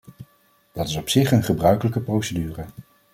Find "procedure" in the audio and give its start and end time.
2.01-2.65